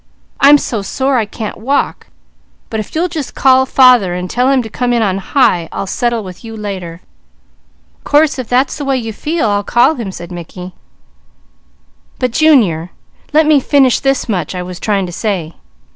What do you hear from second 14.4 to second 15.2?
I was trying to